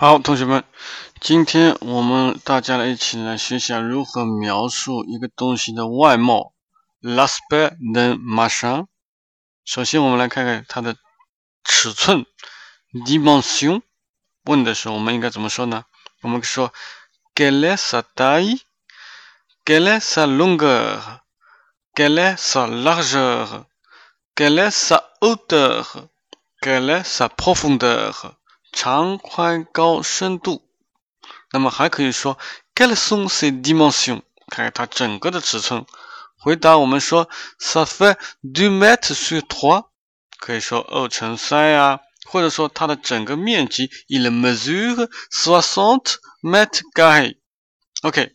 [0.00, 0.64] 好，同学们，
[1.20, 6.54] 今天我们大家来一起来学习如何描述一个东西的外貌。
[7.02, 8.86] L'aspect d'un machin。
[9.66, 10.96] 首先，我们来看看它的
[11.64, 12.24] 尺寸
[12.94, 13.82] ，dimension。
[14.44, 15.84] 问的时候，我们应该怎么说呢？
[16.22, 16.72] 我们说
[17.34, 28.39] ，quelle est sa taille？quelle est sa longueur？quelle est sa largeur？quelle est sa hauteur？quelle est sa profondeur？
[28.72, 30.62] 长宽高深度，
[31.52, 32.38] 那么还可以说
[32.74, 34.22] ，quelle sont ses dimensions？
[34.48, 35.84] 看看它整个的尺寸。
[36.36, 37.28] 回答我们说
[37.60, 39.90] ça fait deux mètres sur trois，
[40.38, 47.36] 可以说二乘三呀，或者说它的整个面积 il mesure soixante mètres carrés。
[48.02, 48.34] OK，